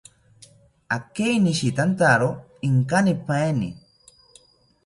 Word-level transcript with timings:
Akeinishitantawo 0.95 2.29
inkanipaeni 2.67 3.69